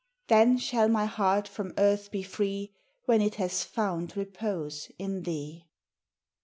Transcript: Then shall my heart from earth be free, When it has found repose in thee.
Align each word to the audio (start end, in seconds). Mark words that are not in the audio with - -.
Then 0.29 0.57
shall 0.57 0.87
my 0.87 1.05
heart 1.05 1.47
from 1.47 1.75
earth 1.77 2.09
be 2.09 2.23
free, 2.23 2.73
When 3.05 3.21
it 3.21 3.35
has 3.35 3.63
found 3.63 4.17
repose 4.17 4.91
in 4.97 5.21
thee. 5.21 5.67